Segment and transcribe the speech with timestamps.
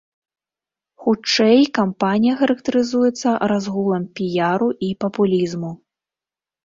[1.03, 5.71] Хутчэй, кампанія характарызуецца разгулам піяру і папулізму.